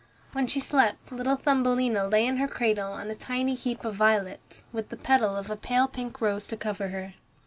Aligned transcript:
When 0.33 0.47
she 0.47 0.59
slept 0.59 1.11
little 1.11 1.35
Thumbelina 1.35 2.07
lay 2.07 2.25
in 2.25 2.37
her 2.37 2.47
cradle 2.47 2.91
on 2.91 3.11
a 3.11 3.13
tiny 3.13 3.53
heap 3.53 3.85
of 3.85 3.93
violets, 3.93 4.63
with 4.73 4.89
the 4.89 4.97
petal 4.97 5.35
of 5.35 5.51
a 5.51 5.55
pale 5.55 5.87
pink 5.87 6.19
rose 6.21 6.47
to 6.47 6.57
cover 6.57 6.87
her. 6.87 7.13